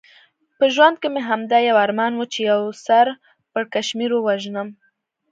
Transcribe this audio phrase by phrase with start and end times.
[0.57, 3.05] په ژوند کې مې همدا یو ارمان و، چې یو سر
[3.51, 4.69] پړکمشر ووژنم.